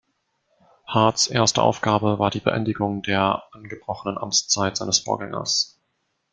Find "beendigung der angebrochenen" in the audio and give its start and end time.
2.39-4.17